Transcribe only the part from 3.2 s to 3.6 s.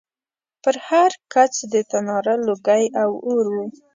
اور و